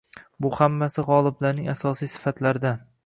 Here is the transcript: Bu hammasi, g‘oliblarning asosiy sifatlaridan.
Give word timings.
Bu 0.45 0.49
hammasi, 0.59 1.03
g‘oliblarning 1.09 1.69
asosiy 1.75 2.11
sifatlaridan. 2.15 2.83